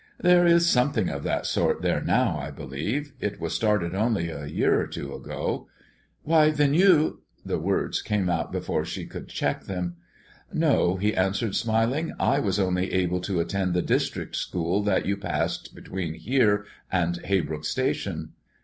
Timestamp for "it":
3.19-3.39